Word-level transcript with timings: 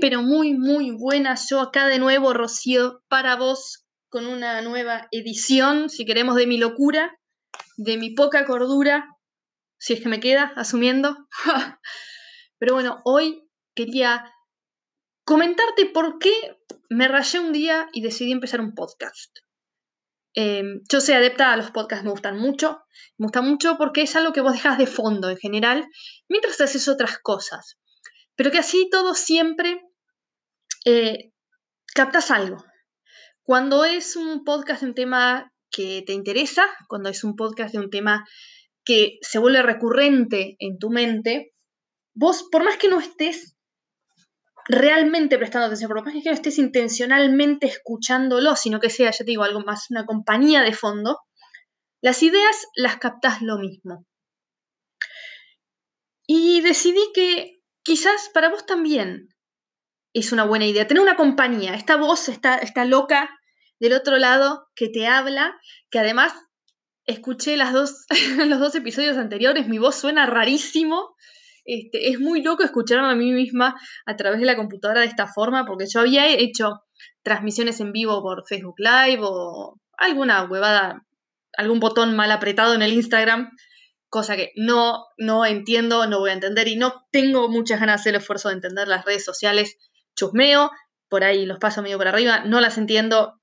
pero 0.00 0.22
muy, 0.22 0.54
muy 0.54 0.90
buenas. 0.90 1.48
Yo 1.48 1.60
acá 1.60 1.86
de 1.86 1.98
nuevo, 1.98 2.32
Rocío, 2.32 3.02
para 3.08 3.36
vos 3.36 3.86
con 4.08 4.26
una 4.26 4.60
nueva 4.62 5.06
edición, 5.12 5.88
si 5.88 6.04
queremos, 6.04 6.36
de 6.36 6.46
mi 6.46 6.58
locura, 6.58 7.18
de 7.76 7.96
mi 7.96 8.10
poca 8.10 8.44
cordura, 8.44 9.08
si 9.78 9.94
es 9.94 10.00
que 10.00 10.08
me 10.08 10.20
queda, 10.20 10.52
asumiendo. 10.56 11.16
pero 12.58 12.74
bueno, 12.74 13.00
hoy 13.04 13.48
quería 13.74 14.32
comentarte 15.24 15.86
por 15.86 16.18
qué 16.18 16.32
me 16.88 17.06
rayé 17.06 17.38
un 17.38 17.52
día 17.52 17.88
y 17.92 18.02
decidí 18.02 18.32
empezar 18.32 18.60
un 18.60 18.74
podcast. 18.74 19.38
Em, 20.34 20.80
yo 20.88 21.00
soy 21.00 21.14
adepta 21.14 21.52
a 21.52 21.56
los 21.56 21.70
podcasts, 21.70 22.04
me 22.04 22.10
gustan 22.10 22.38
mucho. 22.38 22.82
Me 23.16 23.24
gusta 23.26 23.42
mucho 23.42 23.76
porque 23.78 24.02
es 24.02 24.16
algo 24.16 24.32
que 24.32 24.40
vos 24.40 24.52
dejas 24.52 24.78
de 24.78 24.86
fondo 24.86 25.30
en 25.30 25.36
general, 25.36 25.86
mientras 26.28 26.60
haces 26.60 26.88
otras 26.88 27.18
cosas. 27.18 27.78
Pero 28.36 28.50
que 28.50 28.58
así 28.58 28.88
todo 28.90 29.14
siempre 29.14 29.82
eh, 30.84 31.32
captas 31.94 32.30
algo. 32.30 32.64
Cuando 33.42 33.84
es 33.84 34.16
un 34.16 34.44
podcast 34.44 34.82
de 34.82 34.88
un 34.88 34.94
tema 34.94 35.52
que 35.70 36.02
te 36.06 36.12
interesa, 36.12 36.66
cuando 36.88 37.08
es 37.08 37.24
un 37.24 37.36
podcast 37.36 37.72
de 37.72 37.80
un 37.80 37.90
tema 37.90 38.24
que 38.84 39.18
se 39.22 39.38
vuelve 39.38 39.62
recurrente 39.62 40.56
en 40.58 40.78
tu 40.78 40.90
mente, 40.90 41.52
vos, 42.14 42.48
por 42.50 42.64
más 42.64 42.76
que 42.76 42.88
no 42.88 43.00
estés 43.00 43.56
realmente 44.66 45.38
prestando 45.38 45.66
atención, 45.66 45.88
por 45.88 46.04
más 46.04 46.14
que 46.14 46.28
no 46.28 46.34
estés 46.34 46.58
intencionalmente 46.58 47.66
escuchándolo, 47.66 48.56
sino 48.56 48.78
que 48.78 48.90
sea, 48.90 49.10
ya 49.10 49.18
te 49.18 49.24
digo, 49.24 49.42
algo 49.42 49.60
más, 49.60 49.90
una 49.90 50.06
compañía 50.06 50.62
de 50.62 50.72
fondo, 50.72 51.18
las 52.00 52.22
ideas 52.22 52.66
las 52.76 52.98
captas 52.98 53.42
lo 53.42 53.58
mismo. 53.58 54.06
Y 56.26 56.60
decidí 56.60 57.00
que 57.12 57.60
quizás 57.82 58.30
para 58.32 58.48
vos 58.50 58.64
también 58.64 59.29
es 60.12 60.32
una 60.32 60.44
buena 60.44 60.66
idea 60.66 60.86
tener 60.86 61.02
una 61.02 61.16
compañía, 61.16 61.74
esta 61.74 61.96
voz, 61.96 62.28
esta, 62.28 62.84
loca 62.84 63.30
del 63.78 63.92
otro 63.92 64.18
lado 64.18 64.68
que 64.74 64.88
te 64.88 65.06
habla, 65.06 65.58
que 65.90 65.98
además 65.98 66.32
escuché 67.06 67.56
las 67.56 67.72
dos, 67.72 68.06
los 68.46 68.58
dos 68.58 68.74
episodios 68.74 69.16
anteriores, 69.16 69.68
mi 69.68 69.78
voz 69.78 69.96
suena 69.96 70.26
rarísimo. 70.26 71.14
Este, 71.64 72.08
es 72.08 72.18
muy 72.18 72.42
loco 72.42 72.64
escucharme 72.64 73.12
a 73.12 73.14
mí 73.14 73.32
misma 73.32 73.74
a 74.06 74.16
través 74.16 74.40
de 74.40 74.46
la 74.46 74.56
computadora 74.56 75.00
de 75.00 75.06
esta 75.06 75.26
forma, 75.26 75.64
porque 75.66 75.86
yo 75.86 76.00
había 76.00 76.26
hecho 76.26 76.80
transmisiones 77.22 77.80
en 77.80 77.92
vivo 77.92 78.22
por 78.22 78.46
Facebook 78.46 78.76
Live 78.78 79.20
o 79.22 79.78
alguna 79.96 80.44
huevada, 80.44 81.06
algún 81.56 81.78
botón 81.78 82.16
mal 82.16 82.30
apretado 82.32 82.74
en 82.74 82.82
el 82.82 82.92
Instagram 82.92 83.50
cosa 84.10 84.36
que 84.36 84.52
no, 84.56 85.06
no 85.16 85.46
entiendo, 85.46 86.06
no 86.06 86.18
voy 86.18 86.30
a 86.30 86.34
entender 86.34 86.68
y 86.68 86.76
no 86.76 87.06
tengo 87.12 87.48
muchas 87.48 87.80
ganas 87.80 87.96
de 87.96 88.00
hacer 88.00 88.14
el 88.14 88.20
esfuerzo 88.20 88.48
de 88.48 88.56
entender 88.56 88.88
las 88.88 89.04
redes 89.04 89.24
sociales. 89.24 89.76
Chusmeo, 90.16 90.70
por 91.08 91.24
ahí 91.24 91.46
los 91.46 91.58
paso 91.58 91.82
medio 91.82 91.98
por 91.98 92.08
arriba, 92.08 92.40
no 92.44 92.60
las 92.60 92.78
entiendo, 92.78 93.40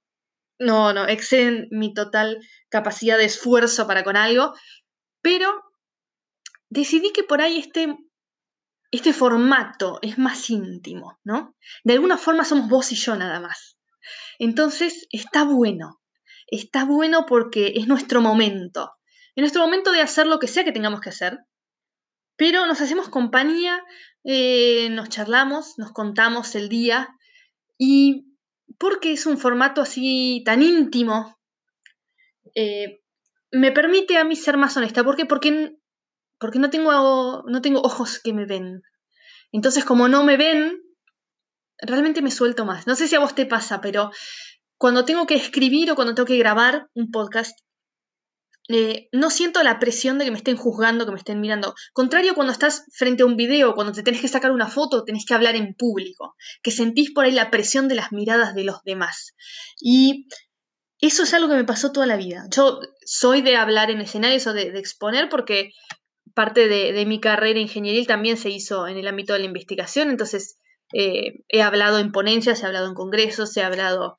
no, 0.60 0.94
no, 0.94 1.08
exceden 1.08 1.68
mi 1.72 1.94
total 1.94 2.40
capacidad 2.70 3.18
de 3.18 3.26
esfuerzo 3.26 3.88
para 3.88 4.04
con 4.04 4.16
algo, 4.16 4.54
pero 5.22 5.64
decidí 6.70 7.12
que 7.12 7.24
por 7.24 7.42
ahí 7.42 7.58
este, 7.58 7.98
este 8.92 9.14
formato 9.14 10.00
es 10.02 10.18
más 10.18 10.50
íntimo, 10.50 11.20
¿no? 11.24 11.56
De 11.84 11.94
alguna 11.94 12.18
forma 12.18 12.46
somos 12.46 12.70
vos 12.70 12.92
y 12.92 12.96
yo 12.96 13.16
nada 13.16 13.40
más. 13.40 13.78
Entonces 14.40 15.08
está 15.12 15.44
bueno, 15.44 16.02
está 16.48 16.86
bueno 16.86 17.26
porque 17.28 17.74
es 17.76 17.88
nuestro 17.88 18.22
momento, 18.22 18.92
en 19.36 19.42
nuestro 19.42 19.62
momento 19.62 19.92
de 19.92 20.02
hacer 20.02 20.26
lo 20.28 20.40
que 20.40 20.48
sea 20.48 20.64
que 20.64 20.72
tengamos 20.72 21.02
que 21.02 21.10
hacer, 21.10 21.40
pero 22.38 22.66
nos 22.66 22.80
hacemos 22.82 23.10
compañía, 23.10 23.84
eh, 24.24 24.90
nos 24.92 25.10
charlamos, 25.10 25.78
nos 25.78 25.92
contamos 25.92 26.56
el 26.56 26.70
día 26.70 27.10
y 27.78 28.28
porque 28.78 29.12
es 29.12 29.26
un 29.26 29.38
formato 29.38 29.82
así 29.82 30.44
tan 30.46 30.62
íntimo, 30.62 31.38
eh, 32.56 33.02
me 33.52 33.72
permite 33.72 34.18
a 34.18 34.24
mí 34.24 34.36
ser 34.36 34.58
más 34.58 34.76
honesta. 34.78 35.04
¿Por 35.04 35.16
qué? 35.16 35.26
Porque, 35.26 35.78
porque 36.40 36.60
no, 36.60 36.70
tengo, 36.70 37.44
no 37.48 37.62
tengo 37.62 37.82
ojos 37.82 38.20
que 38.24 38.34
me 38.34 38.46
ven. 38.46 38.82
Entonces, 39.52 39.86
como 39.86 40.08
no 40.08 40.24
me 40.24 40.38
ven, 40.38 40.82
realmente 41.80 42.22
me 42.22 42.32
suelto 42.32 42.66
más. 42.66 42.88
No 42.88 42.96
sé 42.96 43.08
si 43.08 43.16
a 43.16 43.20
vos 43.20 43.36
te 43.36 43.46
pasa, 43.46 43.82
pero 43.82 44.12
cuando 44.78 45.06
tengo 45.06 45.26
que 45.26 45.36
escribir 45.36 45.92
o 45.92 45.96
cuando 45.96 46.14
tengo 46.14 46.28
que 46.28 46.38
grabar 46.38 46.90
un 46.94 47.12
podcast, 47.12 47.58
eh, 48.70 49.08
no 49.14 49.30
siento 49.30 49.64
la 49.64 49.80
presión 49.80 50.18
de 50.18 50.26
que 50.26 50.32
me 50.32 50.38
estén 50.38 50.58
juzgando, 50.58 51.06
que 51.06 51.12
me 51.12 51.18
estén 51.18 51.40
mirando. 51.40 51.74
Contrario 51.94 52.36
cuando 52.36 52.52
estás 52.52 52.86
frente 52.94 53.24
a 53.24 53.26
un 53.26 53.38
video, 53.38 53.74
cuando 53.76 53.94
te 53.94 54.04
tenés 54.04 54.20
que 54.20 54.28
sacar 54.28 54.52
una 54.52 54.68
foto, 54.68 55.04
tenés 55.04 55.26
que 55.26 55.34
hablar 55.34 55.56
en 55.56 55.74
público, 55.74 56.36
que 56.62 56.72
sentís 56.72 57.12
por 57.12 57.26
ahí 57.26 57.32
la 57.32 57.50
presión 57.50 57.88
de 57.88 57.96
las 57.96 58.12
miradas 58.12 58.56
de 58.56 58.66
los 58.66 58.84
demás. 58.84 59.36
Y 59.80 60.28
eso 61.00 61.24
es 61.24 61.34
algo 61.34 61.50
que 61.50 61.56
me 61.56 61.64
pasó 61.64 61.92
toda 61.92 62.08
la 62.08 62.18
vida. 62.18 62.46
Yo 62.54 62.80
soy 63.06 63.42
de 63.42 63.56
hablar 63.56 63.90
en 63.90 64.02
escenarios 64.02 64.48
o 64.48 64.54
de, 64.54 64.78
exponer 64.80 65.30
porque 65.30 65.72
parte 66.34 66.68
de, 66.68 67.06
mi 67.06 67.20
carrera 67.22 67.60
ingenieril 67.60 68.06
también 68.06 68.38
se 68.38 68.50
hizo 68.50 68.88
en 68.88 68.98
el 68.98 69.08
ámbito 69.08 69.34
de 69.34 69.40
la 69.40 69.46
investigación, 69.46 70.10
entonces 70.10 70.60
eh, 70.94 71.44
he 71.48 71.62
hablado 71.62 72.00
en 72.00 72.12
ponencias, 72.12 72.62
he 72.62 72.66
hablado 72.66 72.88
en 72.88 72.96
congresos, 72.96 73.56
he 73.58 73.64
hablado 73.64 74.18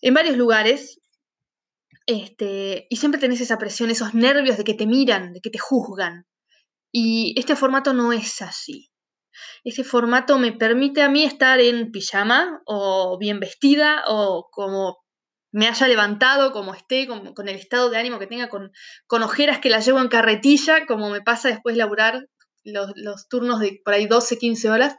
en 0.00 0.12
varios 0.12 0.36
lugares 0.36 1.00
este, 2.06 2.86
y 2.88 2.96
siempre 2.96 3.20
tenés 3.20 3.40
esa 3.40 3.58
presión, 3.58 3.90
esos 3.90 4.14
nervios 4.14 4.56
de 4.56 4.64
que 4.64 4.74
te 4.74 4.86
miran, 4.86 5.32
de 5.32 5.40
que 5.40 5.50
te 5.50 5.58
juzgan. 5.58 6.24
Y 6.92 7.34
este 7.38 7.56
formato 7.56 7.92
no 7.92 8.12
es 8.12 8.40
así. 8.42 8.90
Este 9.64 9.84
formato 9.84 10.38
me 10.38 10.52
permite 10.52 11.02
a 11.02 11.08
mí 11.10 11.24
estar 11.24 11.60
en 11.60 11.90
pijama 11.90 12.62
o 12.64 13.18
bien 13.18 13.40
vestida 13.40 14.04
o 14.06 14.48
como 14.50 14.98
me 15.52 15.68
haya 15.68 15.88
levantado, 15.88 16.52
como 16.52 16.74
esté, 16.74 17.06
con, 17.06 17.34
con 17.34 17.48
el 17.48 17.56
estado 17.56 17.90
de 17.90 17.98
ánimo 17.98 18.18
que 18.18 18.26
tenga, 18.26 18.48
con, 18.48 18.72
ojeras 19.10 19.58
que 19.58 19.70
las 19.70 19.84
llevo 19.84 20.00
en 20.00 20.08
carretilla, 20.08 20.86
como 20.86 21.10
me 21.10 21.22
pasa 21.22 21.48
después 21.48 21.74
de 21.74 21.78
laburar 21.80 22.28
los, 22.64 22.92
los 22.96 23.28
turnos 23.28 23.60
de 23.60 23.80
por 23.84 23.94
ahí 23.94 24.06
12, 24.06 24.38
15 24.38 24.70
horas. 24.70 24.96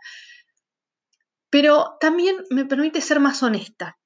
Pero 1.50 1.96
también 2.00 2.38
me 2.50 2.66
permite 2.66 3.02
ser 3.02 3.20
más 3.20 3.42
honesta 3.42 3.98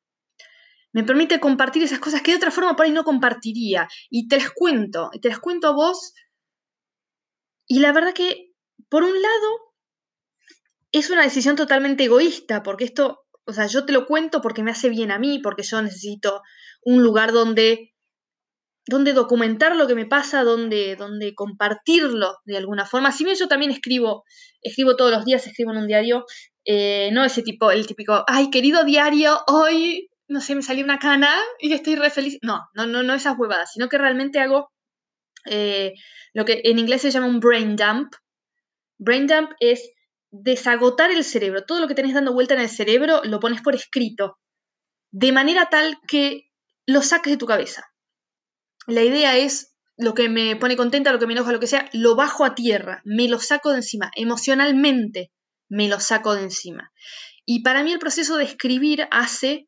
me 0.94 1.04
permite 1.04 1.40
compartir 1.40 1.84
esas 1.84 2.00
cosas 2.00 2.22
que 2.22 2.32
de 2.32 2.38
otra 2.38 2.52
forma 2.52 2.76
por 2.76 2.86
ahí 2.86 2.92
no 2.92 3.04
compartiría. 3.04 3.88
Y 4.10 4.28
te 4.28 4.38
las 4.38 4.52
cuento, 4.52 5.10
te 5.22 5.30
las 5.30 5.40
cuento 5.40 5.68
a 5.68 5.72
vos. 5.72 6.14
Y 7.68 7.80
la 7.80 7.94
verdad 7.94 8.14
que, 8.14 8.52
por 8.90 9.04
un 9.04 9.14
lado, 9.22 9.74
es 10.92 11.10
una 11.10 11.24
decisión 11.24 11.56
totalmente 11.56 12.04
egoísta, 12.04 12.64
porque 12.64 12.84
esto, 12.84 13.22
o 13.46 13.54
sea, 13.54 13.68
yo 13.68 13.86
te 13.86 13.94
lo 13.94 14.06
cuento 14.06 14.42
porque 14.42 14.64
me 14.64 14.72
hace 14.72 14.90
bien 14.90 15.12
a 15.12 15.20
mí, 15.20 15.40
porque 15.40 15.64
yo 15.64 15.82
necesito 15.82 16.42
un 16.84 17.02
lugar 17.02 17.32
donde, 17.32 17.94
donde 18.86 19.14
documentar 19.14 19.78
lo 19.78 19.88
que 19.88 19.96
me 19.96 20.06
pasa, 20.06 20.44
donde, 20.44 20.98
donde 20.98 21.34
compartirlo 21.34 22.40
de 22.44 22.58
alguna 22.58 22.86
forma. 22.86 23.14
Si 23.14 23.24
bien 23.24 23.38
yo 23.38 23.48
también 23.48 23.72
escribo, 23.72 24.26
escribo 24.62 24.98
todos 24.98 25.12
los 25.12 25.24
días, 25.24 25.48
escribo 25.48 25.72
en 25.72 25.78
un 25.78 25.88
diario, 25.88 26.26
eh, 26.66 27.10
no 27.14 27.24
ese 27.24 27.42
tipo, 27.42 27.72
el 27.72 27.88
típico, 27.88 28.26
ay, 28.28 28.50
querido 28.50 28.84
diario, 28.84 29.40
hoy 29.48 30.11
no 30.32 30.40
sé, 30.40 30.56
me 30.56 30.62
salió 30.62 30.86
una 30.86 30.98
cana 30.98 31.30
y 31.60 31.74
estoy 31.74 31.96
re 31.96 32.10
feliz. 32.10 32.40
No, 32.42 32.70
no, 32.74 32.86
no, 32.86 33.04
no 33.04 33.14
esas 33.14 33.38
huevadas, 33.38 33.74
sino 33.74 33.90
que 33.90 33.98
realmente 33.98 34.40
hago 34.40 34.72
eh, 35.46 35.94
lo 36.34 36.46
que 36.46 36.62
en 36.64 36.80
inglés 36.80 37.02
se 37.02 37.12
llama 37.12 37.28
un 37.28 37.42
brain 37.42 37.76
dump. 37.76 38.14
Brain 38.98 39.28
dump 39.28 39.52
es 39.60 39.92
desagotar 40.32 41.12
el 41.12 41.26
cerebro. 41.26 41.66
Todo 41.66 41.82
lo 41.82 41.88
que 41.90 41.96
tenés 41.96 42.14
dando 42.14 42.34
vuelta 42.34 42.54
en 42.54 42.62
el 42.62 42.70
cerebro 42.70 43.22
lo 43.26 43.42
pones 43.42 43.62
por 43.62 43.76
escrito, 43.76 44.40
de 45.12 45.34
manera 45.34 45.66
tal 45.70 45.98
que 46.08 46.50
lo 46.86 47.02
saques 47.02 47.34
de 47.34 47.38
tu 47.38 47.46
cabeza. 47.46 47.84
La 48.88 49.04
idea 49.04 49.38
es 49.38 49.76
lo 49.98 50.14
que 50.14 50.30
me 50.30 50.56
pone 50.56 50.78
contenta, 50.78 51.12
lo 51.12 51.20
que 51.20 51.28
me 51.28 51.34
enoja, 51.34 51.52
lo 51.52 51.60
que 51.60 51.68
sea, 51.68 51.90
lo 51.92 52.16
bajo 52.16 52.46
a 52.46 52.56
tierra, 52.56 53.02
me 53.04 53.28
lo 53.28 53.38
saco 53.40 53.72
de 53.72 53.78
encima, 53.78 54.12
emocionalmente 54.16 55.30
me 55.68 55.90
lo 55.90 56.00
saco 56.00 56.36
de 56.36 56.44
encima. 56.44 56.92
Y 57.46 57.64
para 57.64 57.84
mí 57.84 57.92
el 57.92 58.00
proceso 58.00 58.38
de 58.38 58.46
escribir 58.46 59.08
hace 59.12 59.68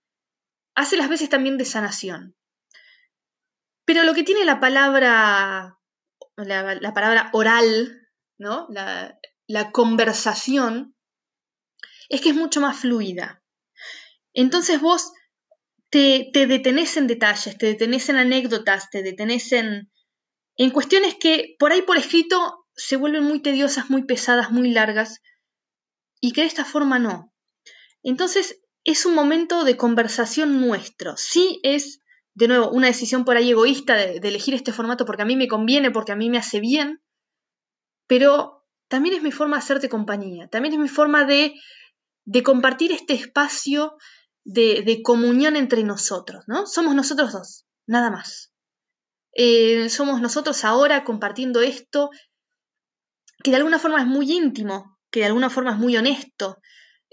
hace 0.76 0.98
las 0.98 1.10
veces 1.10 1.30
también 1.30 1.58
de 1.58 1.66
sanación. 1.66 2.36
Pero 3.86 4.04
lo 4.04 4.14
que 4.14 4.24
tiene 4.24 4.46
la 4.46 4.60
palabra, 4.60 5.78
la, 6.38 6.94
palabra 6.94 7.30
oral, 7.34 8.10
¿no? 8.38 8.68
La, 8.70 9.72
conversación, 9.72 10.96
es 12.10 12.22
que 12.22 12.30
es 12.30 12.36
mucho 12.36 12.62
más 12.62 12.80
fluida. 12.80 13.44
Entonces 14.34 14.80
vos 14.80 15.12
te, 15.90 16.30
te, 16.34 16.48
detenés 16.48 16.98
en 16.98 17.08
detalles, 17.08 17.58
te 17.58 17.68
detenés 17.68 18.10
en 18.10 18.18
anécdotas, 18.18 18.90
te 18.90 19.04
detenés 19.04 19.52
en, 19.52 19.92
en 20.58 20.72
cuestiones 20.72 21.16
que 21.20 21.56
por 21.60 21.72
ahí 21.72 21.82
por 21.82 21.98
escrito 21.98 22.66
se 22.76 22.96
vuelven 22.96 23.24
muy 23.24 23.42
tediosas, 23.42 23.90
muy 23.90 24.06
pesadas, 24.06 24.52
muy 24.52 24.72
largas, 24.72 25.22
y 26.20 26.32
que 26.32 26.42
de 26.42 26.48
esta 26.48 26.66
forma 26.66 27.00
no. 27.00 27.34
Entonces 28.02 28.63
es 28.84 29.06
un 29.06 29.16
momento 29.16 29.64
de 29.64 29.78
conversación 29.78 30.60
nuestro. 30.62 31.16
Sí 31.18 31.60
es, 31.64 32.02
de 32.34 32.48
nuevo, 32.48 32.70
una 32.72 32.88
decisión 32.88 33.26
por 33.26 33.38
ahí 33.38 33.52
egoísta 33.52 33.96
de, 33.96 34.18
elegir 34.18 34.54
este 34.54 34.74
formato 34.74 35.06
porque 35.06 35.22
a 35.22 35.26
mí 35.26 35.36
me 35.36 35.48
conviene, 35.48 35.92
porque 35.92 36.12
a 36.12 36.16
mí 36.16 36.30
me 36.30 36.38
hace 36.38 36.60
bien, 36.60 37.02
pero 38.08 38.66
también 38.88 39.16
es 39.16 39.24
mi 39.24 39.32
forma 39.32 39.58
de 39.58 39.64
hacerte 39.64 39.90
compañía, 39.90 40.48
también 40.48 40.74
es 40.74 40.80
mi 40.80 40.90
forma 40.90 41.26
de 41.26 41.56
de 42.26 42.44
compartir 42.44 42.92
este 42.92 43.14
espacio 43.14 43.98
de, 44.46 45.02
comunión 45.04 45.56
entre 45.56 45.84
nosotros, 45.84 46.44
¿no? 46.48 46.66
Somos 46.66 46.96
nosotros 46.96 47.32
dos, 47.32 47.66
nada 47.86 48.10
más. 48.10 48.54
Eh, 49.34 49.90
somos 49.90 50.22
nosotros 50.22 50.64
ahora 50.64 51.04
compartiendo 51.04 51.62
esto 51.62 52.12
que 53.44 53.52
de 53.52 53.58
alguna 53.58 53.80
forma 53.80 54.00
es 54.00 54.08
muy 54.08 54.32
íntimo, 54.32 55.00
que 55.12 55.22
de 55.22 55.28
alguna 55.28 55.50
forma 55.50 55.72
es 55.72 55.78
muy 55.78 55.98
honesto, 55.98 56.60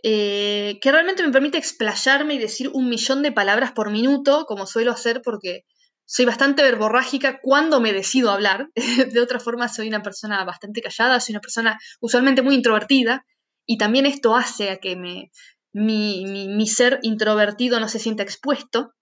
eh, 0.02 0.78
que 0.80 0.92
realmente 0.92 1.22
me 1.22 1.32
permite 1.32 1.58
explayarme 1.58 2.34
y 2.34 2.38
decir 2.38 2.70
un 2.72 2.88
millón 2.88 3.22
de 3.22 3.32
palabras 3.32 3.72
por 3.72 3.90
minuto, 3.90 4.44
como 4.46 4.66
suelo 4.66 4.92
hacer 4.92 5.20
porque 5.22 5.64
soy 6.04 6.24
bastante 6.24 6.62
verborrágica 6.62 7.40
cuando 7.40 7.80
me 7.80 7.92
decido 7.92 8.30
hablar. 8.30 8.68
de 9.12 9.20
otra 9.20 9.40
forma, 9.40 9.68
soy 9.68 9.88
una 9.88 10.02
persona 10.02 10.44
bastante 10.44 10.80
callada, 10.82 11.20
soy 11.20 11.34
una 11.34 11.40
persona 11.40 11.78
usualmente 12.00 12.42
muy 12.42 12.54
introvertida, 12.54 13.24
y 13.66 13.78
también 13.78 14.06
esto 14.06 14.34
hace 14.34 14.70
a 14.70 14.78
que 14.78 14.96
mi, 14.96 15.30
mi 15.72 16.66
ser 16.66 16.98
introvertido 17.02 17.78
no 17.78 17.88
se 17.88 18.00
sienta 18.00 18.24
expuesto. 18.24 18.92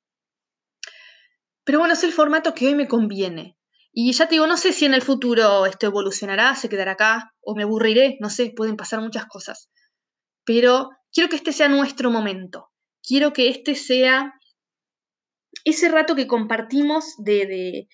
Pero 1.64 1.78
bueno, 1.78 1.94
es 1.94 2.04
el 2.04 2.12
formato 2.12 2.54
que 2.54 2.66
hoy 2.66 2.74
me 2.74 2.88
conviene. 2.88 3.56
Y 3.92 4.12
ya 4.12 4.26
te 4.26 4.36
digo, 4.36 4.46
no 4.46 4.56
sé 4.56 4.72
si 4.72 4.84
en 4.84 4.94
el 4.94 5.02
futuro 5.02 5.66
esto 5.66 5.86
evolucionará, 5.86 6.54
se 6.54 6.68
quedará 6.68 6.92
acá 6.92 7.32
o 7.40 7.54
me 7.54 7.64
aburriré, 7.64 8.16
no 8.20 8.30
sé, 8.30 8.52
pueden 8.54 8.76
pasar 8.76 9.00
muchas 9.00 9.26
cosas. 9.26 9.70
Pero 10.48 10.88
quiero 11.12 11.28
que 11.28 11.36
este 11.36 11.52
sea 11.52 11.68
nuestro 11.68 12.10
momento. 12.10 12.70
Quiero 13.06 13.34
que 13.34 13.50
este 13.50 13.74
sea 13.74 14.32
ese 15.62 15.90
rato 15.90 16.14
que 16.14 16.26
compartimos 16.26 17.04
de, 17.18 17.44
de, 17.44 17.88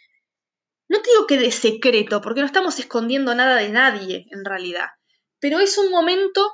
no 0.88 0.98
digo 0.98 1.26
que 1.26 1.36
de 1.36 1.50
secreto, 1.50 2.20
porque 2.20 2.42
no 2.42 2.46
estamos 2.46 2.78
escondiendo 2.78 3.34
nada 3.34 3.56
de 3.56 3.70
nadie 3.70 4.26
en 4.30 4.44
realidad, 4.44 4.86
pero 5.40 5.58
es 5.58 5.78
un 5.78 5.90
momento 5.90 6.48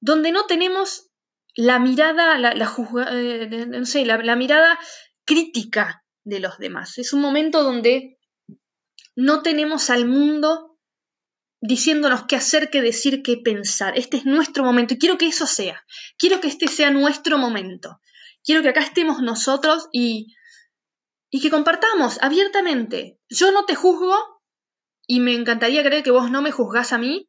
donde 0.00 0.30
no 0.30 0.46
tenemos 0.46 1.10
la 1.56 1.80
mirada, 1.80 2.38
la, 2.38 2.52
eh, 2.52 3.66
no 3.66 3.84
sé, 3.84 4.04
la 4.04 4.36
mirada 4.36 4.78
crítica 5.24 6.04
de 6.22 6.38
los 6.38 6.58
demás. 6.58 6.96
Es 6.96 7.12
un 7.12 7.22
momento 7.22 7.64
donde 7.64 8.20
no 9.16 9.42
tenemos 9.42 9.90
al 9.90 10.06
mundo 10.06 10.69
diciéndonos 11.60 12.24
qué 12.26 12.36
hacer, 12.36 12.70
qué 12.70 12.80
decir, 12.80 13.22
qué 13.22 13.36
pensar. 13.36 13.98
Este 13.98 14.16
es 14.16 14.24
nuestro 14.24 14.64
momento 14.64 14.94
y 14.94 14.98
quiero 14.98 15.18
que 15.18 15.26
eso 15.26 15.46
sea. 15.46 15.84
Quiero 16.18 16.40
que 16.40 16.48
este 16.48 16.68
sea 16.68 16.90
nuestro 16.90 17.38
momento. 17.38 18.00
Quiero 18.42 18.62
que 18.62 18.70
acá 18.70 18.80
estemos 18.80 19.20
nosotros 19.20 19.88
y, 19.92 20.34
y 21.30 21.40
que 21.40 21.50
compartamos 21.50 22.18
abiertamente. 22.22 23.18
Yo 23.28 23.52
no 23.52 23.66
te 23.66 23.74
juzgo 23.74 24.16
y 25.06 25.20
me 25.20 25.34
encantaría 25.34 25.82
creer 25.82 26.02
que 26.02 26.10
vos 26.10 26.30
no 26.30 26.40
me 26.40 26.52
juzgás 26.52 26.92
a 26.92 26.98
mí, 26.98 27.28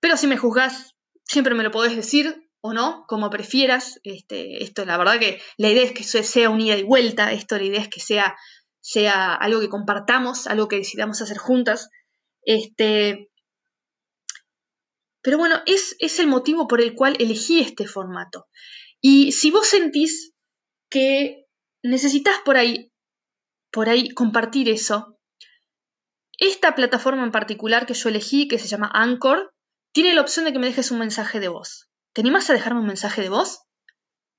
pero 0.00 0.16
si 0.16 0.26
me 0.26 0.36
juzgás, 0.36 0.94
siempre 1.24 1.54
me 1.54 1.64
lo 1.64 1.70
podés 1.70 1.96
decir 1.96 2.48
o 2.60 2.72
no, 2.72 3.04
como 3.08 3.30
prefieras. 3.30 4.00
Este, 4.04 4.62
esto, 4.62 4.84
la 4.84 4.96
verdad 4.96 5.18
que 5.18 5.40
la 5.56 5.70
idea 5.70 5.82
es 5.82 5.92
que 5.92 6.04
sea 6.04 6.50
un 6.50 6.60
ida 6.60 6.76
y 6.76 6.82
vuelta, 6.84 7.32
esto 7.32 7.56
la 7.56 7.64
idea 7.64 7.80
es 7.80 7.88
que 7.88 8.00
sea, 8.00 8.36
sea 8.80 9.34
algo 9.34 9.60
que 9.60 9.68
compartamos, 9.68 10.46
algo 10.46 10.68
que 10.68 10.76
decidamos 10.76 11.20
hacer 11.20 11.38
juntas. 11.38 11.90
Este, 12.42 13.29
pero 15.22 15.38
bueno, 15.38 15.60
es, 15.66 15.96
es 15.98 16.18
el 16.18 16.26
motivo 16.26 16.66
por 16.66 16.80
el 16.80 16.94
cual 16.94 17.16
elegí 17.18 17.60
este 17.60 17.86
formato. 17.86 18.48
Y 19.00 19.32
si 19.32 19.50
vos 19.50 19.66
sentís 19.66 20.32
que 20.90 21.46
necesitas 21.82 22.36
por 22.44 22.56
ahí, 22.56 22.92
por 23.70 23.88
ahí 23.88 24.10
compartir 24.10 24.68
eso, 24.68 25.18
esta 26.38 26.74
plataforma 26.74 27.22
en 27.22 27.32
particular 27.32 27.86
que 27.86 27.94
yo 27.94 28.08
elegí, 28.08 28.48
que 28.48 28.58
se 28.58 28.66
llama 28.66 28.90
Anchor, 28.92 29.54
tiene 29.92 30.14
la 30.14 30.22
opción 30.22 30.46
de 30.46 30.52
que 30.52 30.58
me 30.58 30.66
dejes 30.66 30.90
un 30.90 30.98
mensaje 30.98 31.38
de 31.38 31.48
voz. 31.48 31.90
¿Te 32.14 32.22
animás 32.22 32.48
a 32.48 32.54
dejarme 32.54 32.80
un 32.80 32.86
mensaje 32.86 33.22
de 33.22 33.28
voz? 33.28 33.64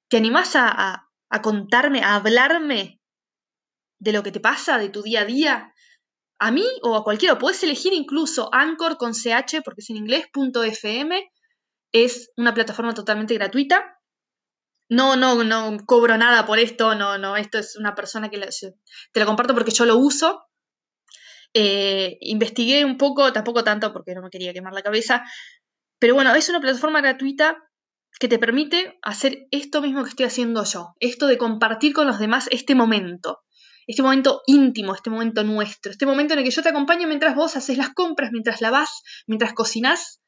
¿Te 0.09 0.17
animás 0.17 0.55
a, 0.55 1.09
contarme, 1.41 2.03
a 2.03 2.15
hablarme 2.15 2.99
de 3.99 4.11
lo 4.11 4.23
que 4.23 4.31
te 4.31 4.39
pasa, 4.39 4.77
de 4.77 4.89
tu 4.89 5.03
día 5.03 5.21
a 5.21 5.25
día? 5.25 5.73
A 6.41 6.49
mí 6.49 6.65
o 6.81 6.95
a 6.95 7.03
cualquiera. 7.03 7.37
Puedes 7.37 7.61
elegir 7.61 7.93
incluso 7.93 8.49
Anchor 8.51 8.97
con 8.97 9.13
CH, 9.13 9.61
porque 9.63 9.81
es 9.81 9.89
en 9.91 9.97
inglés, 9.97 10.25
.fm. 10.33 11.31
Es 11.91 12.31
una 12.35 12.55
plataforma 12.55 12.95
totalmente 12.95 13.35
gratuita. 13.35 13.99
No, 14.89 15.15
no, 15.15 15.43
no 15.43 15.77
cobro 15.85 16.17
nada 16.17 16.47
por 16.47 16.57
esto, 16.57 16.95
no, 16.95 17.19
no, 17.19 17.37
esto 17.37 17.59
es 17.59 17.77
una 17.77 17.93
persona 17.93 18.29
que 18.29 18.39
te 18.39 19.19
lo 19.19 19.25
comparto 19.27 19.53
porque 19.53 19.69
yo 19.69 19.85
lo 19.85 19.97
uso. 19.97 20.47
Eh, 21.53 22.17
investigué 22.21 22.85
un 22.85 22.97
poco, 22.97 23.31
tampoco 23.31 23.63
tanto 23.63 23.93
porque 23.93 24.15
no 24.15 24.23
me 24.23 24.31
quería 24.31 24.51
quemar 24.51 24.73
la 24.73 24.81
cabeza, 24.81 25.23
pero 25.99 26.15
bueno, 26.15 26.33
es 26.33 26.49
una 26.49 26.59
plataforma 26.59 27.01
gratuita 27.01 27.57
que 28.19 28.27
te 28.27 28.39
permite 28.39 28.97
hacer 29.03 29.47
esto 29.51 29.81
mismo 29.81 30.03
que 30.03 30.09
estoy 30.09 30.25
haciendo 30.25 30.63
yo, 30.63 30.95
esto 30.99 31.27
de 31.27 31.37
compartir 31.37 31.93
con 31.93 32.07
los 32.07 32.17
demás 32.17 32.47
este 32.51 32.73
momento, 32.73 33.41
este 33.91 34.03
momento 34.03 34.41
íntimo, 34.47 34.95
este 34.95 35.09
momento 35.09 35.43
nuestro, 35.43 35.91
este 35.91 36.05
momento 36.05 36.33
en 36.33 36.39
el 36.39 36.45
que 36.45 36.51
yo 36.51 36.63
te 36.63 36.69
acompaño 36.69 37.07
mientras 37.07 37.35
vos 37.35 37.55
haces 37.55 37.77
las 37.77 37.89
compras, 37.93 38.31
mientras 38.31 38.61
lavás, 38.61 39.01
mientras 39.27 39.53
cocinás, 39.53 40.21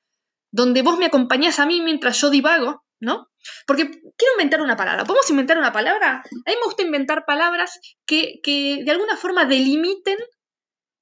donde 0.51 0.81
vos 0.81 0.98
me 0.98 1.06
acompañás 1.06 1.60
a 1.60 1.65
mí 1.65 1.81
mientras 1.81 2.19
yo 2.21 2.30
divago, 2.30 2.83
¿no? 3.00 3.27
Porque 3.65 3.89
quiero 3.89 4.33
inventar 4.36 4.62
una 4.62 4.75
palabra. 4.75 5.04
¿Podemos 5.04 5.30
inventar 5.30 5.57
una 5.57 5.74
palabra? 5.74 6.18
A 6.18 6.50
mí 6.50 6.56
me 6.56 6.65
gusta 6.65 6.83
inventar 6.83 7.25
palabras 7.25 7.80
que, 8.06 8.39
que 8.44 8.83
de 8.86 8.92
alguna 8.92 9.18
forma 9.18 9.45
delimiten, 9.45 10.18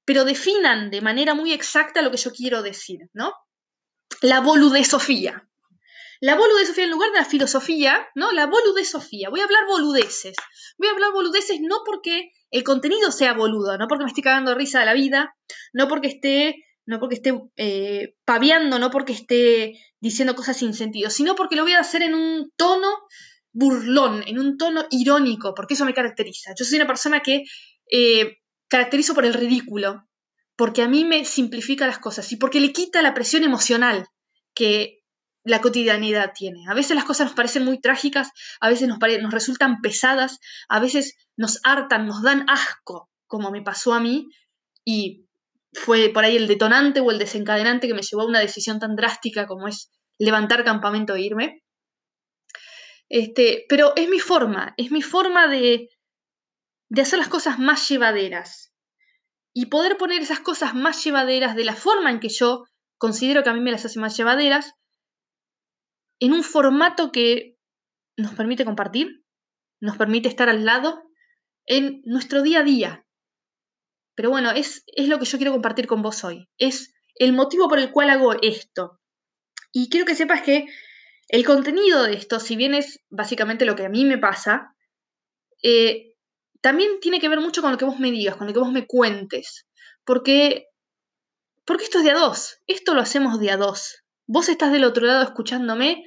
pero 0.04 0.24
definan 0.24 0.90
de 0.90 1.00
manera 1.00 1.34
muy 1.34 1.52
exacta 1.52 2.02
lo 2.02 2.10
que 2.10 2.16
yo 2.16 2.32
quiero 2.32 2.62
decir, 2.62 2.98
¿no? 3.12 3.32
la 4.20 4.40
boludesofía. 4.40 5.48
La 6.20 6.36
boludesofía 6.36 6.84
en 6.84 6.90
lugar 6.90 7.10
de 7.10 7.18
la 7.18 7.24
filosofía, 7.24 8.08
¿no? 8.14 8.30
La 8.30 8.46
boludesofía. 8.46 9.28
Voy 9.30 9.40
a 9.40 9.44
hablar 9.44 9.66
boludeces. 9.66 10.36
Voy 10.78 10.88
a 10.88 10.92
hablar 10.92 11.12
boludeces 11.12 11.58
no 11.60 11.82
porque 11.84 12.30
el 12.52 12.64
contenido 12.64 13.10
sea 13.10 13.32
boludo, 13.32 13.76
no 13.78 13.88
porque 13.88 14.04
me 14.04 14.10
esté 14.10 14.22
cagando 14.22 14.54
risa 14.54 14.80
de 14.80 14.86
la 14.86 14.92
vida, 14.92 15.34
no 15.72 15.88
porque 15.88 16.08
esté, 16.08 16.64
no 16.86 17.00
porque 17.00 17.16
esté 17.16 17.32
eh, 17.56 18.14
paviando, 18.24 18.78
no 18.78 18.90
porque 18.90 19.14
esté 19.14 19.72
diciendo 20.00 20.34
cosas 20.34 20.58
sin 20.58 20.74
sentido, 20.74 21.08
sino 21.08 21.34
porque 21.34 21.56
lo 21.56 21.62
voy 21.62 21.72
a 21.72 21.80
hacer 21.80 22.02
en 22.02 22.14
un 22.14 22.52
tono 22.56 22.88
burlón, 23.52 24.22
en 24.26 24.38
un 24.38 24.58
tono 24.58 24.84
irónico, 24.90 25.54
porque 25.54 25.74
eso 25.74 25.86
me 25.86 25.94
caracteriza. 25.94 26.52
Yo 26.56 26.64
soy 26.66 26.76
una 26.76 26.86
persona 26.86 27.20
que 27.20 27.44
eh, 27.90 28.36
caracterizo 28.68 29.14
por 29.14 29.24
el 29.24 29.34
ridículo, 29.34 30.06
porque 30.54 30.82
a 30.82 30.88
mí 30.88 31.04
me 31.04 31.24
simplifica 31.24 31.86
las 31.86 31.98
cosas 31.98 32.30
y 32.32 32.36
porque 32.36 32.60
le 32.60 32.72
quita 32.72 33.00
la 33.00 33.14
presión 33.14 33.44
emocional 33.44 34.06
que 34.54 35.01
la 35.44 35.60
cotidianidad 35.60 36.32
tiene. 36.34 36.64
A 36.68 36.74
veces 36.74 36.94
las 36.94 37.04
cosas 37.04 37.26
nos 37.26 37.36
parecen 37.36 37.64
muy 37.64 37.80
trágicas, 37.80 38.30
a 38.60 38.68
veces 38.68 38.88
nos, 38.88 38.98
nos 38.98 39.32
resultan 39.32 39.80
pesadas, 39.80 40.38
a 40.68 40.80
veces 40.80 41.16
nos 41.36 41.60
hartan, 41.64 42.06
nos 42.06 42.22
dan 42.22 42.48
asco, 42.48 43.10
como 43.26 43.50
me 43.50 43.62
pasó 43.62 43.94
a 43.94 44.00
mí, 44.00 44.28
y 44.84 45.26
fue 45.72 46.10
por 46.10 46.24
ahí 46.24 46.36
el 46.36 46.48
detonante 46.48 47.00
o 47.00 47.10
el 47.10 47.18
desencadenante 47.18 47.88
que 47.88 47.94
me 47.94 48.02
llevó 48.02 48.22
a 48.22 48.26
una 48.26 48.40
decisión 48.40 48.78
tan 48.78 48.94
drástica 48.94 49.46
como 49.46 49.68
es 49.68 49.90
levantar 50.18 50.64
campamento 50.64 51.14
e 51.14 51.22
irme. 51.22 51.62
Este, 53.08 53.66
pero 53.68 53.92
es 53.96 54.08
mi 54.08 54.20
forma, 54.20 54.74
es 54.76 54.90
mi 54.90 55.02
forma 55.02 55.46
de, 55.48 55.88
de 56.88 57.02
hacer 57.02 57.18
las 57.18 57.28
cosas 57.28 57.58
más 57.58 57.88
llevaderas 57.88 58.72
y 59.54 59.66
poder 59.66 59.98
poner 59.98 60.22
esas 60.22 60.40
cosas 60.40 60.74
más 60.74 61.02
llevaderas 61.04 61.54
de 61.56 61.64
la 61.64 61.74
forma 61.74 62.10
en 62.10 62.20
que 62.20 62.30
yo 62.30 62.64
considero 62.96 63.42
que 63.42 63.50
a 63.50 63.54
mí 63.54 63.60
me 63.60 63.72
las 63.72 63.84
hace 63.84 64.00
más 64.00 64.16
llevaderas, 64.16 64.74
en 66.22 66.32
un 66.32 66.44
formato 66.44 67.10
que 67.10 67.58
nos 68.16 68.32
permite 68.34 68.64
compartir, 68.64 69.24
nos 69.80 69.96
permite 69.96 70.28
estar 70.28 70.48
al 70.48 70.64
lado 70.64 71.02
en 71.66 72.00
nuestro 72.04 72.42
día 72.42 72.60
a 72.60 72.62
día. 72.62 73.06
Pero 74.14 74.30
bueno, 74.30 74.52
es, 74.52 74.84
es 74.86 75.08
lo 75.08 75.18
que 75.18 75.24
yo 75.24 75.36
quiero 75.38 75.50
compartir 75.50 75.88
con 75.88 76.00
vos 76.00 76.22
hoy. 76.22 76.48
Es 76.58 76.94
el 77.16 77.32
motivo 77.32 77.68
por 77.68 77.80
el 77.80 77.90
cual 77.90 78.08
hago 78.08 78.40
esto. 78.40 79.00
Y 79.72 79.90
quiero 79.90 80.06
que 80.06 80.14
sepas 80.14 80.42
que 80.42 80.66
el 81.26 81.44
contenido 81.44 82.04
de 82.04 82.12
esto, 82.14 82.38
si 82.38 82.54
bien 82.54 82.74
es 82.74 83.00
básicamente 83.10 83.64
lo 83.64 83.74
que 83.74 83.86
a 83.86 83.88
mí 83.88 84.04
me 84.04 84.18
pasa, 84.18 84.76
eh, 85.60 86.14
también 86.60 87.00
tiene 87.00 87.18
que 87.18 87.28
ver 87.28 87.40
mucho 87.40 87.62
con 87.62 87.72
lo 87.72 87.78
que 87.78 87.84
vos 87.84 87.98
me 87.98 88.12
digas, 88.12 88.36
con 88.36 88.46
lo 88.46 88.52
que 88.52 88.60
vos 88.60 88.70
me 88.70 88.86
cuentes. 88.86 89.66
Porque, 90.04 90.68
porque 91.64 91.82
esto 91.82 91.98
es 91.98 92.04
de 92.04 92.12
a 92.12 92.14
dos, 92.14 92.60
esto 92.68 92.94
lo 92.94 93.00
hacemos 93.00 93.40
de 93.40 93.56
dos. 93.56 94.04
Vos 94.28 94.48
estás 94.48 94.70
del 94.70 94.84
otro 94.84 95.04
lado 95.04 95.24
escuchándome, 95.24 96.04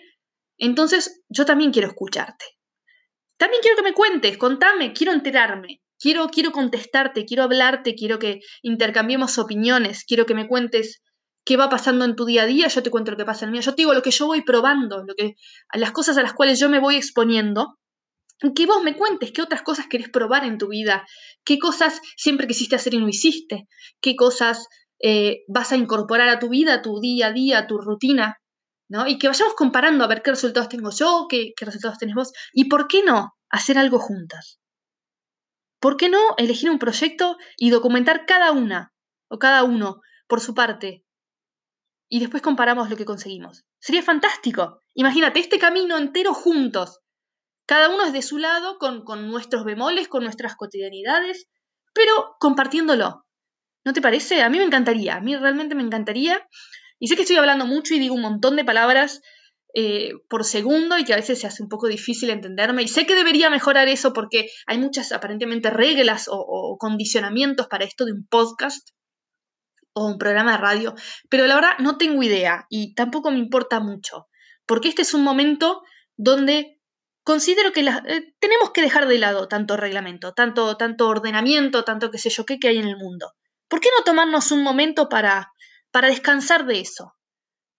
entonces 0.57 1.23
yo 1.29 1.45
también 1.45 1.71
quiero 1.71 1.87
escucharte. 1.87 2.45
También 3.37 3.61
quiero 3.61 3.77
que 3.77 3.83
me 3.83 3.93
cuentes, 3.93 4.37
contame, 4.37 4.93
quiero 4.93 5.11
enterarme, 5.11 5.81
quiero, 5.99 6.27
quiero 6.29 6.51
contestarte, 6.51 7.25
quiero 7.25 7.43
hablarte, 7.43 7.95
quiero 7.95 8.17
que 8.17 8.39
intercambiemos 8.61 9.37
opiniones, 9.37 10.05
quiero 10.05 10.25
que 10.25 10.35
me 10.35 10.47
cuentes 10.47 11.01
qué 11.43 11.57
va 11.57 11.69
pasando 11.69 12.05
en 12.05 12.15
tu 12.15 12.25
día 12.25 12.43
a 12.43 12.45
día, 12.45 12.67
yo 12.67 12.81
te 12.81 12.89
cuento 12.89 13.11
lo 13.11 13.17
que 13.17 13.25
pasa 13.25 13.45
en 13.45 13.49
el 13.49 13.51
mío, 13.53 13.61
yo 13.61 13.71
te 13.75 13.81
digo 13.81 13.93
lo 13.93 14.01
que 14.01 14.11
yo 14.11 14.25
voy 14.25 14.41
probando, 14.41 15.03
lo 15.05 15.13
que, 15.15 15.35
las 15.73 15.91
cosas 15.91 16.17
a 16.17 16.23
las 16.23 16.33
cuales 16.33 16.59
yo 16.59 16.69
me 16.69 16.79
voy 16.79 16.95
exponiendo 16.95 17.77
que 18.53 18.65
vos 18.65 18.83
me 18.83 18.95
cuentes 18.95 19.31
qué 19.31 19.41
otras 19.41 19.61
cosas 19.61 19.87
querés 19.87 20.09
probar 20.09 20.43
en 20.43 20.57
tu 20.57 20.67
vida, 20.67 21.05
qué 21.43 21.57
cosas 21.57 22.01
siempre 22.17 22.47
quisiste 22.47 22.75
hacer 22.75 22.93
y 22.93 22.99
no 22.99 23.07
hiciste, 23.07 23.67
qué 24.01 24.15
cosas 24.15 24.67
eh, 24.99 25.43
vas 25.47 25.71
a 25.71 25.77
incorporar 25.77 26.27
a 26.29 26.39
tu 26.39 26.49
vida, 26.49 26.75
a 26.75 26.81
tu 26.81 26.99
día 26.99 27.27
a 27.27 27.33
día, 27.33 27.59
a 27.59 27.67
tu 27.67 27.77
rutina. 27.77 28.37
¿No? 28.87 29.07
Y 29.07 29.17
que 29.17 29.27
vayamos 29.27 29.55
comparando 29.55 30.03
a 30.03 30.07
ver 30.07 30.21
qué 30.21 30.31
resultados 30.31 30.69
tengo 30.69 30.91
yo, 30.91 31.27
qué, 31.29 31.53
resultados 31.59 31.97
tenés 31.97 32.15
vos, 32.15 32.31
y 32.53 32.65
por 32.65 32.87
qué 32.87 33.03
no 33.03 33.35
hacer 33.49 33.77
algo 33.77 33.99
juntas. 33.99 34.59
¿Por 35.79 35.97
qué 35.97 36.09
no 36.09 36.19
elegir 36.37 36.69
un 36.69 36.79
proyecto 36.79 37.37
y 37.57 37.69
documentar 37.69 38.25
cada 38.25 38.51
una 38.51 38.93
o 39.29 39.39
cada 39.39 39.63
uno 39.63 40.01
por 40.27 40.41
su 40.41 40.53
parte 40.53 41.03
y 42.09 42.19
después 42.19 42.41
comparamos 42.41 42.89
lo 42.89 42.97
que 42.97 43.05
conseguimos? 43.05 43.65
Sería 43.79 44.01
fantástico. 44.01 44.81
Imagínate 44.93 45.39
este 45.39 45.59
camino 45.59 45.97
entero 45.97 46.33
juntos. 46.33 47.01
Cada 47.67 47.89
uno 47.89 48.03
es 48.03 48.13
de 48.13 48.21
su 48.21 48.37
lado, 48.37 48.77
con, 48.77 49.03
con 49.03 49.29
nuestros 49.29 49.63
bemoles, 49.63 50.07
con 50.07 50.23
nuestras 50.23 50.55
cotidianidades, 50.55 51.47
pero 51.93 52.35
compartiéndolo. 52.39 53.25
¿No 53.83 53.93
te 53.93 54.01
parece? 54.01 54.41
A 54.41 54.49
mí 54.49 54.57
me 54.57 54.63
encantaría, 54.63 55.15
a 55.15 55.21
mí 55.21 55.35
realmente 55.35 55.75
me 55.75 55.83
encantaría. 55.83 56.47
Y 57.05 57.07
sé 57.07 57.15
que 57.15 57.21
estoy 57.21 57.37
hablando 57.37 57.67
mucho 57.67 57.93
y 57.93 57.99
digo 57.99 58.15
un 58.15 58.23
montón 58.23 58.55
de 58.55 58.65
palabras 58.65 59.21
eh, 59.75 60.13
por 60.27 60.43
segundo 60.43 60.97
y 60.97 61.03
que 61.03 61.13
a 61.13 61.17
veces 61.17 61.39
se 61.39 61.45
hace 61.45 61.61
un 61.61 61.69
poco 61.69 61.87
difícil 61.87 62.31
entenderme. 62.31 62.81
Y 62.81 62.87
sé 62.87 63.05
que 63.05 63.13
debería 63.13 63.51
mejorar 63.51 63.87
eso 63.87 64.11
porque 64.11 64.49
hay 64.65 64.79
muchas 64.79 65.11
aparentemente 65.11 65.69
reglas 65.69 66.25
o, 66.31 66.77
condicionamientos 66.79 67.67
para 67.67 67.85
esto 67.85 68.05
de 68.05 68.13
un 68.13 68.25
podcast 68.25 68.89
o 69.93 70.07
un 70.07 70.17
programa 70.17 70.53
de 70.53 70.57
radio, 70.57 70.95
pero 71.29 71.45
la 71.45 71.53
verdad 71.53 71.77
no 71.77 71.99
tengo 71.99 72.23
idea 72.23 72.65
y 72.71 72.95
tampoco 72.95 73.29
me 73.29 73.37
importa 73.37 73.79
mucho, 73.79 74.25
porque 74.65 74.89
este 74.89 75.03
es 75.03 75.13
un 75.13 75.21
momento 75.21 75.83
donde 76.17 76.81
considero 77.23 77.71
que 77.71 77.81
eh, 77.81 78.33
tenemos 78.39 78.71
que 78.71 78.81
dejar 78.81 79.07
de 79.07 79.19
lado 79.19 79.47
tanto 79.47 79.77
reglamento, 79.77 80.33
tanto, 80.33 80.75
tanto 80.75 81.07
ordenamiento, 81.07 81.83
tanto 81.83 82.09
qué 82.09 82.17
sé 82.17 82.31
yo 82.31 82.47
qué 82.47 82.57
que 82.57 82.69
hay 82.69 82.79
en 82.79 82.87
el 82.87 82.97
mundo. 82.97 83.31
¿Por 83.67 83.79
qué 83.79 83.89
no 83.95 84.03
tomarnos 84.03 84.51
un 84.51 84.63
momento 84.63 85.07
para, 85.07 85.51
para 85.95 86.09
descansar 86.09 86.65
de 86.65 86.81
eso? 86.81 87.15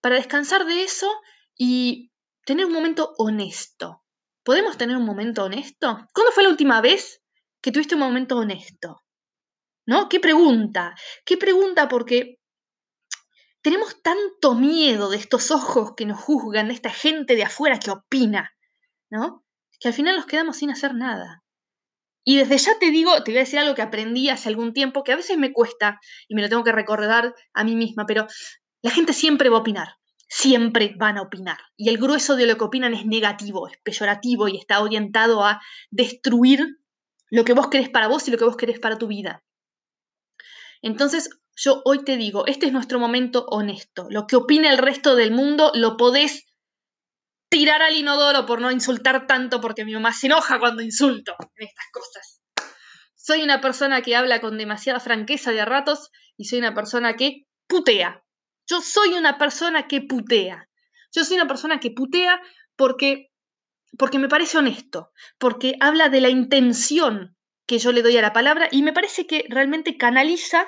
Para 0.00 0.14
descansar 0.14 0.64
de 0.64 0.84
eso 0.84 1.06
y 1.54 2.12
tener 2.46 2.64
un 2.64 2.72
momento 2.72 3.12
honesto. 3.18 4.06
¿Podemos 4.42 4.78
tener 4.78 4.96
un 4.96 5.04
momento 5.04 5.44
honesto? 5.44 5.98
¿Cuándo 6.14 6.32
fue 6.32 6.44
la 6.44 6.48
última 6.48 6.80
vez 6.80 7.20
que 7.60 7.72
tuviste 7.72 7.94
un 7.94 8.00
momento 8.00 8.38
honesto? 8.38 9.04
¿No? 9.84 10.08
¿Qué 10.08 10.18
pregunta? 10.18 10.94
¿Qué 11.26 11.36
pregunta? 11.36 11.90
Porque 11.90 12.38
tenemos 13.60 14.00
tanto 14.00 14.54
miedo 14.54 15.10
de 15.10 15.18
estos 15.18 15.50
ojos 15.50 15.92
que 15.94 16.06
nos 16.06 16.18
juzgan, 16.18 16.68
de 16.68 16.74
esta 16.74 16.88
gente 16.88 17.36
de 17.36 17.44
afuera 17.44 17.78
que 17.78 17.90
opina, 17.90 18.56
¿no? 19.10 19.44
Que 19.78 19.88
al 19.88 19.94
final 19.94 20.16
nos 20.16 20.24
quedamos 20.24 20.56
sin 20.56 20.70
hacer 20.70 20.94
nada. 20.94 21.44
Y 22.28 22.38
desde 22.38 22.58
ya 22.58 22.78
te 22.80 22.90
digo, 22.90 23.22
te 23.22 23.30
voy 23.30 23.38
a 23.38 23.44
decir 23.44 23.60
algo 23.60 23.76
que 23.76 23.82
aprendí 23.82 24.28
hace 24.28 24.48
algún 24.48 24.72
tiempo, 24.72 25.04
que 25.04 25.12
a 25.12 25.16
veces 25.16 25.38
me 25.38 25.52
cuesta 25.52 26.00
y 26.26 26.34
me 26.34 26.42
lo 26.42 26.48
tengo 26.48 26.64
que 26.64 26.72
recordar 26.72 27.34
a 27.54 27.64
mí 27.64 27.76
misma, 27.76 28.04
pero 28.04 28.26
la 28.82 28.90
gente 28.90 29.12
siempre 29.12 29.48
va 29.48 29.58
a 29.58 29.60
opinar 29.60 29.88
siempre 30.28 30.94
van 30.98 31.18
a 31.18 31.22
opinar. 31.22 31.58
Y 31.76 31.88
el 31.88 31.98
grueso 31.98 32.36
de 32.36 32.46
lo 32.46 32.56
que 32.56 32.64
opinan 32.64 32.94
es 32.94 33.06
negativo, 33.06 33.68
es 33.68 33.78
peyorativo 33.82 34.48
y 34.48 34.56
está 34.56 34.82
orientado 34.82 35.44
a 35.44 35.60
destruir 35.90 36.78
lo 37.30 37.44
que 37.44 37.52
vos 37.52 37.68
querés 37.68 37.88
para 37.88 38.08
vos 38.08 38.26
y 38.26 38.30
lo 38.30 38.38
que 38.38 38.44
vos 38.44 38.56
querés 38.56 38.78
para 38.78 38.98
tu 38.98 39.06
vida. 39.06 39.44
Entonces, 40.82 41.30
yo 41.56 41.80
hoy 41.84 42.04
te 42.04 42.16
digo, 42.16 42.46
este 42.46 42.66
es 42.66 42.72
nuestro 42.72 42.98
momento 42.98 43.46
honesto. 43.48 44.06
Lo 44.10 44.26
que 44.26 44.36
opina 44.36 44.70
el 44.70 44.78
resto 44.78 45.16
del 45.16 45.30
mundo 45.30 45.72
lo 45.74 45.96
podés 45.96 46.44
tirar 47.48 47.82
al 47.82 47.94
inodoro 47.94 48.46
por 48.46 48.60
no 48.60 48.70
insultar 48.70 49.26
tanto, 49.26 49.60
porque 49.60 49.84
mi 49.84 49.94
mamá 49.94 50.12
se 50.12 50.26
enoja 50.26 50.58
cuando 50.58 50.82
insulto 50.82 51.36
en 51.56 51.68
estas 51.68 51.86
cosas. 51.92 52.42
Soy 53.14 53.42
una 53.42 53.60
persona 53.60 54.02
que 54.02 54.14
habla 54.14 54.40
con 54.40 54.56
demasiada 54.58 55.00
franqueza 55.00 55.52
de 55.52 55.60
a 55.60 55.64
ratos 55.64 56.10
y 56.36 56.44
soy 56.44 56.60
una 56.60 56.74
persona 56.74 57.16
que 57.16 57.46
putea. 57.66 58.22
Yo 58.66 58.80
soy 58.80 59.14
una 59.14 59.38
persona 59.38 59.88
que 59.88 60.00
putea. 60.00 60.68
Yo 61.12 61.24
soy 61.24 61.36
una 61.36 61.48
persona 61.48 61.80
que 61.80 61.90
putea 61.90 62.40
porque, 62.76 63.30
porque 63.98 64.18
me 64.18 64.28
parece 64.28 64.58
honesto, 64.58 65.12
porque 65.38 65.76
habla 65.80 66.08
de 66.08 66.20
la 66.20 66.28
intención 66.28 67.36
que 67.66 67.78
yo 67.78 67.92
le 67.92 68.02
doy 68.02 68.16
a 68.16 68.22
la 68.22 68.32
palabra 68.32 68.68
y 68.70 68.82
me 68.82 68.92
parece 68.92 69.26
que 69.26 69.44
realmente 69.48 69.96
canaliza 69.96 70.66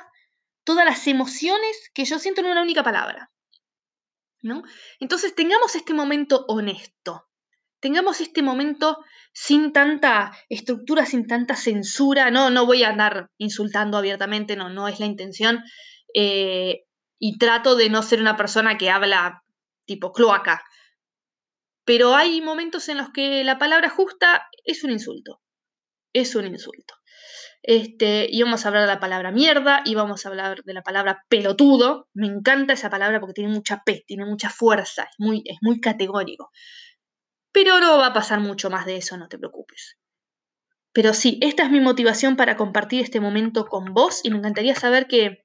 todas 0.64 0.84
las 0.84 1.06
emociones 1.06 1.90
que 1.94 2.04
yo 2.04 2.18
siento 2.18 2.40
en 2.40 2.48
una 2.48 2.62
única 2.62 2.82
palabra. 2.82 3.30
¿No? 4.42 4.62
Entonces 5.00 5.34
tengamos 5.34 5.74
este 5.74 5.94
momento 5.94 6.44
honesto, 6.48 7.28
tengamos 7.80 8.20
este 8.20 8.42
momento 8.42 8.98
sin 9.32 9.72
tanta 9.72 10.32
estructura, 10.48 11.06
sin 11.06 11.26
tanta 11.26 11.54
censura, 11.54 12.30
no, 12.30 12.50
no 12.50 12.66
voy 12.66 12.82
a 12.82 12.90
andar 12.90 13.30
insultando 13.38 13.96
abiertamente, 13.96 14.56
no, 14.56 14.68
no 14.68 14.88
es 14.88 15.00
la 15.00 15.06
intención. 15.06 15.62
Eh, 16.14 16.84
y 17.18 17.38
trato 17.38 17.76
de 17.76 17.90
no 17.90 18.02
ser 18.02 18.20
una 18.20 18.36
persona 18.36 18.78
que 18.78 18.90
habla 18.90 19.42
tipo 19.86 20.12
cloaca. 20.12 20.64
Pero 21.84 22.14
hay 22.14 22.40
momentos 22.40 22.88
en 22.88 22.98
los 22.98 23.10
que 23.10 23.42
la 23.44 23.58
palabra 23.58 23.90
justa 23.90 24.46
es 24.64 24.84
un 24.84 24.90
insulto. 24.90 25.40
Es 26.12 26.34
un 26.34 26.46
insulto. 26.46 26.94
Este, 27.62 28.28
y 28.30 28.42
vamos 28.42 28.64
a 28.64 28.68
hablar 28.68 28.82
de 28.82 28.94
la 28.94 29.00
palabra 29.00 29.32
mierda 29.32 29.82
y 29.84 29.94
vamos 29.94 30.24
a 30.24 30.28
hablar 30.28 30.62
de 30.64 30.72
la 30.72 30.82
palabra 30.82 31.24
pelotudo. 31.28 32.08
Me 32.14 32.26
encanta 32.26 32.72
esa 32.72 32.90
palabra 32.90 33.20
porque 33.20 33.34
tiene 33.34 33.52
mucha 33.52 33.82
pe, 33.84 34.04
tiene 34.06 34.24
mucha 34.24 34.50
fuerza, 34.50 35.04
es 35.04 35.16
muy, 35.18 35.42
es 35.44 35.58
muy 35.60 35.80
categórico. 35.80 36.50
Pero 37.52 37.80
no 37.80 37.98
va 37.98 38.06
a 38.08 38.12
pasar 38.12 38.40
mucho 38.40 38.70
más 38.70 38.86
de 38.86 38.96
eso, 38.96 39.16
no 39.16 39.28
te 39.28 39.38
preocupes. 39.38 39.98
Pero 40.92 41.14
sí, 41.14 41.38
esta 41.42 41.64
es 41.64 41.70
mi 41.70 41.80
motivación 41.80 42.36
para 42.36 42.56
compartir 42.56 43.02
este 43.02 43.20
momento 43.20 43.66
con 43.66 43.92
vos 43.92 44.20
y 44.24 44.30
me 44.30 44.38
encantaría 44.38 44.74
saber 44.74 45.06
que, 45.06 45.44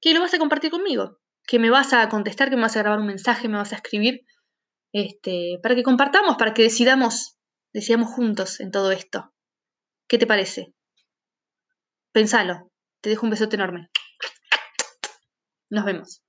que 0.00 0.14
lo 0.14 0.20
vas 0.20 0.34
a 0.34 0.38
compartir 0.38 0.70
conmigo, 0.70 1.18
que 1.46 1.58
me 1.58 1.70
vas 1.70 1.92
a 1.92 2.08
contestar, 2.08 2.50
que 2.50 2.56
me 2.56 2.62
vas 2.62 2.76
a 2.76 2.80
grabar 2.80 3.00
un 3.00 3.06
mensaje, 3.06 3.48
me 3.48 3.56
vas 3.56 3.72
a 3.72 3.76
escribir, 3.76 4.26
este, 4.92 5.58
para 5.62 5.74
que 5.74 5.82
compartamos, 5.82 6.36
para 6.36 6.54
que 6.54 6.62
decidamos, 6.62 7.38
decidamos 7.72 8.10
juntos 8.10 8.60
en 8.60 8.70
todo 8.70 8.92
esto. 8.92 9.31
¿Qué 10.12 10.18
te 10.18 10.26
parece? 10.26 10.74
Pensalo. 12.12 12.70
Te 13.00 13.08
dejo 13.08 13.24
un 13.24 13.30
besote 13.30 13.56
enorme. 13.56 13.88
Nos 15.70 15.86
vemos. 15.86 16.22